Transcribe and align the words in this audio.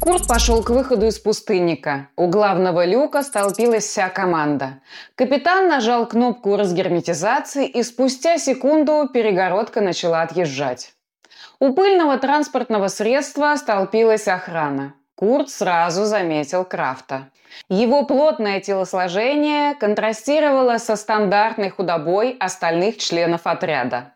Курт 0.00 0.28
пошел 0.28 0.62
к 0.62 0.70
выходу 0.70 1.06
из 1.06 1.18
пустынника. 1.18 2.08
У 2.16 2.28
главного 2.28 2.84
люка 2.84 3.24
столпилась 3.24 3.84
вся 3.84 4.08
команда. 4.08 4.80
Капитан 5.16 5.66
нажал 5.68 6.06
кнопку 6.06 6.56
разгерметизации, 6.56 7.66
и 7.66 7.82
спустя 7.82 8.38
секунду 8.38 9.08
перегородка 9.12 9.80
начала 9.80 10.22
отъезжать. 10.22 10.92
У 11.58 11.72
пыльного 11.72 12.16
транспортного 12.16 12.86
средства 12.86 13.56
столпилась 13.56 14.28
охрана. 14.28 14.94
Курт 15.16 15.50
сразу 15.50 16.04
заметил 16.04 16.64
Крафта. 16.64 17.30
Его 17.68 18.04
плотное 18.04 18.60
телосложение 18.60 19.74
контрастировало 19.74 20.78
со 20.78 20.94
стандартной 20.94 21.70
худобой 21.70 22.36
остальных 22.38 22.98
членов 22.98 23.48
отряда. 23.48 24.14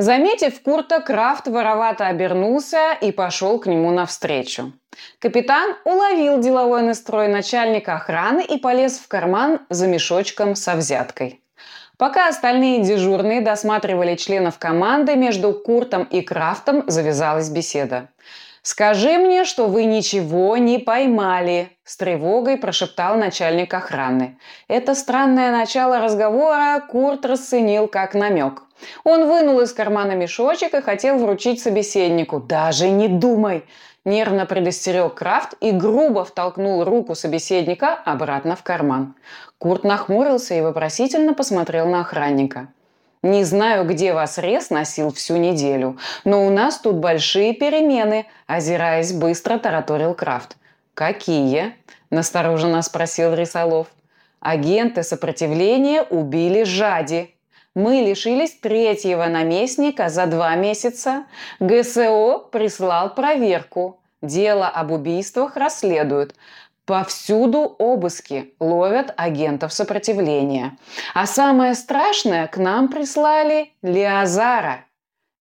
Заметив 0.00 0.62
Курта, 0.62 1.00
Крафт 1.00 1.48
воровато 1.48 2.06
обернулся 2.06 2.92
и 3.02 3.10
пошел 3.10 3.58
к 3.58 3.66
нему 3.66 3.90
навстречу. 3.90 4.72
Капитан 5.18 5.74
уловил 5.84 6.38
деловой 6.38 6.82
настрой 6.82 7.26
начальника 7.26 7.96
охраны 7.96 8.44
и 8.44 8.58
полез 8.58 9.00
в 9.00 9.08
карман 9.08 9.58
за 9.70 9.88
мешочком 9.88 10.54
со 10.54 10.76
взяткой. 10.76 11.42
Пока 11.96 12.28
остальные 12.28 12.84
дежурные 12.84 13.40
досматривали 13.40 14.14
членов 14.14 14.60
команды, 14.60 15.16
между 15.16 15.52
Куртом 15.52 16.04
и 16.04 16.20
Крафтом 16.20 16.84
завязалась 16.86 17.50
беседа. 17.50 18.08
«Скажи 18.70 19.16
мне, 19.16 19.46
что 19.46 19.66
вы 19.66 19.86
ничего 19.86 20.58
не 20.58 20.76
поймали»,– 20.78 21.70
с 21.84 21.96
тревогой 21.96 22.58
прошептал 22.58 23.16
начальник 23.16 23.72
охраны. 23.72 24.38
Это 24.68 24.94
странное 24.94 25.50
начало 25.50 26.00
разговора 26.00 26.78
Курт 26.86 27.24
расценил 27.24 27.88
как 27.88 28.12
намек. 28.12 28.62
Он 29.04 29.26
вынул 29.26 29.58
из 29.60 29.72
кармана 29.72 30.12
мешочек 30.12 30.74
и 30.74 30.82
хотел 30.82 31.16
вручить 31.16 31.62
собеседнику. 31.62 32.40
«Даже 32.40 32.90
не 32.90 33.08
думай!» 33.08 33.64
Нервно 34.04 34.44
предостерег 34.44 35.14
Крафт 35.14 35.54
и 35.60 35.70
грубо 35.70 36.26
втолкнул 36.26 36.84
руку 36.84 37.14
собеседника 37.14 37.94
обратно 37.94 38.54
в 38.54 38.62
карман. 38.62 39.14
Курт 39.56 39.82
нахмурился 39.82 40.52
и 40.52 40.60
вопросительно 40.60 41.32
посмотрел 41.32 41.88
на 41.88 42.02
охранника. 42.02 42.68
«Не 43.22 43.44
знаю, 43.44 43.84
где 43.84 44.12
вас 44.12 44.38
рез 44.38 44.70
носил 44.70 45.12
всю 45.12 45.36
неделю, 45.36 45.98
но 46.24 46.46
у 46.46 46.50
нас 46.50 46.78
тут 46.78 46.96
большие 46.96 47.52
перемены», 47.52 48.26
озираясь 48.46 49.12
быстро, 49.12 49.58
тараторил 49.58 50.14
Крафт. 50.14 50.56
«Какие?»– 50.94 51.74
настороженно 52.10 52.80
спросил 52.82 53.34
Рисолов. 53.34 53.88
«Агенты 54.40 55.02
сопротивления 55.02 56.02
убили 56.02 56.62
Жади», 56.62 57.34
мы 57.78 58.00
лишились 58.00 58.54
третьего 58.54 59.26
наместника 59.26 60.08
за 60.08 60.26
два 60.26 60.56
месяца. 60.56 61.26
ГСО 61.60 62.38
прислал 62.50 63.14
проверку. 63.14 64.00
Дело 64.20 64.66
об 64.66 64.90
убийствах 64.90 65.56
расследуют. 65.56 66.34
Повсюду 66.88 67.76
обыски 67.78 68.54
ловят 68.60 69.12
агентов 69.18 69.74
сопротивления. 69.74 70.78
А 71.12 71.26
самое 71.26 71.74
страшное, 71.74 72.46
к 72.46 72.56
нам 72.56 72.88
прислали 72.88 73.72
Леозара. 73.82 74.86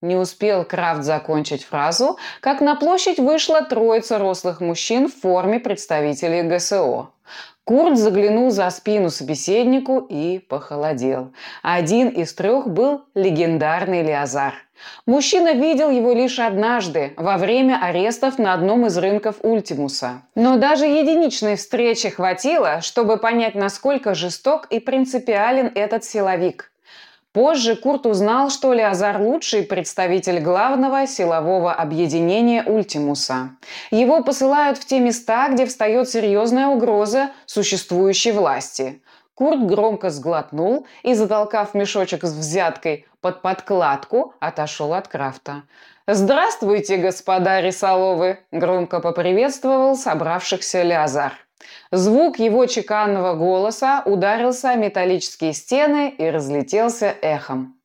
Не 0.01 0.15
успел 0.15 0.63
Крафт 0.63 1.03
закончить 1.03 1.63
фразу, 1.63 2.17
как 2.39 2.61
на 2.61 2.75
площадь 2.75 3.17
вышла 3.17 3.63
троица 3.63 4.19
рослых 4.19 4.61
мужчин 4.61 5.07
в 5.07 5.15
форме 5.15 5.59
представителей 5.59 6.43
ГСО. 6.43 7.09
Курт 7.63 7.97
заглянул 7.97 8.51
за 8.51 8.69
спину 8.69 9.09
собеседнику 9.09 9.99
и 9.99 10.37
похолодел. 10.37 11.33
Один 11.63 12.09
из 12.09 12.33
трех 12.33 12.67
был 12.67 13.05
легендарный 13.15 14.03
Леозар. 14.03 14.53
Мужчина 15.07 15.53
видел 15.53 15.89
его 15.89 16.13
лишь 16.13 16.39
однажды, 16.39 17.13
во 17.17 17.37
время 17.37 17.79
арестов 17.81 18.37
на 18.37 18.53
одном 18.53 18.85
из 18.85 18.97
рынков 18.97 19.37
Ультимуса. 19.41 20.21
Но 20.35 20.57
даже 20.57 20.85
единичной 20.85 21.55
встречи 21.55 22.09
хватило, 22.09 22.81
чтобы 22.81 23.17
понять, 23.17 23.55
насколько 23.55 24.13
жесток 24.13 24.67
и 24.69 24.79
принципиален 24.79 25.71
этот 25.73 26.03
силовик. 26.03 26.71
Позже 27.37 27.75
Курт 27.75 28.07
узнал, 28.07 28.49
что 28.49 28.73
Леозар– 28.73 29.17
лучший 29.21 29.61
представитель 29.61 30.39
главного 30.39 31.05
силового 31.05 31.71
объединения 31.71 32.63
Ультимуса. 32.63 33.51
Его 33.91 34.23
посылают 34.23 34.79
в 34.79 34.85
те 34.85 34.99
места, 34.99 35.47
где 35.49 35.67
встает 35.67 36.09
серьезная 36.09 36.65
угроза 36.65 37.29
существующей 37.45 38.31
власти. 38.31 39.03
Курт 39.35 39.67
громко 39.67 40.09
сглотнул 40.09 40.87
и, 41.03 41.13
затолкав 41.13 41.75
мешочек 41.75 42.23
с 42.23 42.33
взяткой 42.33 43.05
под 43.21 43.43
подкладку, 43.43 44.33
отошел 44.39 44.95
от 44.95 45.07
Крафта. 45.07 45.61
«Здравствуйте, 46.07 46.97
господа 46.97 47.61
Рисоловы!»– 47.61 48.39
громко 48.51 48.99
поприветствовал 48.99 49.95
собравшихся 49.95 50.81
Леозар. 50.81 51.33
Звук 51.91 52.39
его 52.39 52.65
чеканного 52.65 53.33
голоса 53.35 54.03
ударился 54.05 54.71
о 54.71 54.75
металлические 54.75 55.53
стены 55.53 56.13
и 56.17 56.29
разлетелся 56.29 57.15
эхом. 57.21 57.75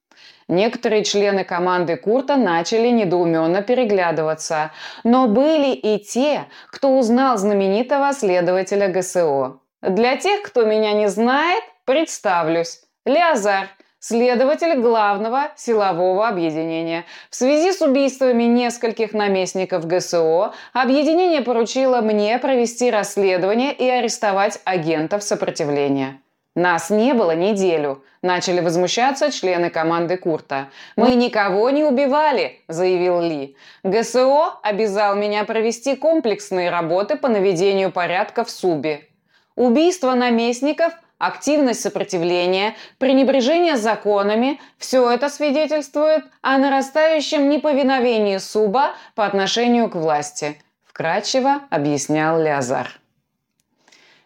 Некоторые 0.48 1.04
члены 1.04 1.44
команды 1.44 1.96
Курта 1.96 2.36
начали 2.36 2.88
недоуменно 2.88 3.62
переглядываться, 3.62 4.72
но 5.04 5.28
были 5.28 5.72
и 5.74 5.98
те, 5.98 6.46
кто 6.68 6.98
узнал 6.98 7.38
знаменитого 7.38 8.12
следователя 8.12 8.88
ГСО. 8.88 9.60
Для 9.80 10.16
тех, 10.16 10.42
кто 10.42 10.64
меня 10.64 10.92
не 10.92 11.08
знает, 11.08 11.62
представлюсь. 11.84 12.80
Леозар– 13.04 13.68
следователь 14.02 14.80
главного 14.80 15.52
силового 15.56 16.26
объединения. 16.26 17.04
В 17.30 17.36
связи 17.36 17.72
с 17.72 17.80
убийствами 17.80 18.42
нескольких 18.42 19.12
наместников 19.12 19.86
ГСО, 19.86 20.52
объединение 20.72 21.40
поручило 21.40 22.00
мне 22.00 22.36
провести 22.38 22.90
расследование 22.90 23.72
и 23.72 23.88
арестовать 23.88 24.60
агентов 24.64 25.22
сопротивления. 25.22 26.20
Нас 26.56 26.90
не 26.90 27.14
было 27.14 27.30
неделю. 27.34 28.02
Начали 28.22 28.60
возмущаться 28.60 29.30
члены 29.30 29.70
команды 29.70 30.16
Курта. 30.16 30.68
«Мы 30.96 31.14
никого 31.14 31.70
не 31.70 31.84
убивали»,– 31.84 32.60
заявил 32.68 33.20
Ли. 33.20 33.56
«ГСО 33.84 34.58
обязал 34.62 35.14
меня 35.14 35.44
провести 35.44 35.96
комплексные 35.96 36.70
работы 36.70 37.16
по 37.16 37.28
наведению 37.28 37.90
порядка 37.90 38.44
в 38.44 38.50
Субе. 38.50 39.08
Убийство 39.54 40.14
наместников 40.14 40.92
активность 41.22 41.80
сопротивления, 41.80 42.74
пренебрежение 42.98 43.76
законами– 43.76 44.60
все 44.78 45.08
это 45.08 45.28
свидетельствует 45.28 46.24
о 46.40 46.58
нарастающем 46.58 47.48
неповиновении 47.48 48.38
Суба 48.38 48.94
по 49.14 49.24
отношению 49.24 49.88
к 49.88 49.94
власти, 49.94 50.60
вкратчиво 50.84 51.60
объяснял 51.70 52.42
Леозар. 52.42 52.98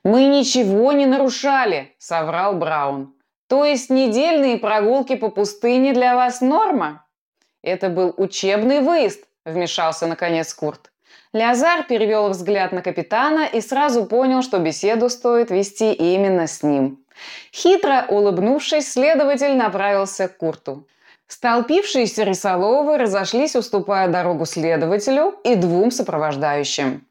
«Мы 0.05 0.25
ничего 0.25 0.93
не 0.93 1.05
нарушали»,– 1.05 1.95
соврал 1.99 2.55
Браун. 2.55 3.15
«То 3.47 3.67
есть 3.67 3.91
недельные 3.91 4.57
прогулки 4.57 5.17
по 5.17 5.29
пустыне 5.29 5.93
для 5.93 6.17
вас 6.17 6.41
норма?» 6.41 7.05
«Это 7.63 7.91
был 7.91 8.15
учебный 8.17 8.81
выезд»,– 8.81 9.23
вмешался 9.45 10.07
наконец 10.07 10.55
Курт. 10.55 10.91
Леозар 11.33 11.85
перевел 11.85 12.29
взгляд 12.31 12.73
на 12.73 12.83
капитана 12.83 13.47
и 13.47 13.61
сразу 13.61 14.07
понял, 14.07 14.43
что 14.43 14.59
беседу 14.59 15.09
стоит 15.09 15.51
вести 15.51 15.93
именно 15.93 16.47
с 16.47 16.63
ним. 16.63 17.05
Хитро 17.53 18.05
улыбнувшись, 18.09 18.93
следователь 18.93 19.57
направился 19.57 20.29
к 20.29 20.37
Курту. 20.37 20.87
Столпившиеся 21.29 22.23
рисоловы 22.23 22.99
разошлись, 22.99 23.57
уступая 23.57 24.09
дорогу 24.09 24.47
следователю 24.47 25.35
и 25.45 25.57
двум 25.57 25.91
сопровождающим. 25.91 27.07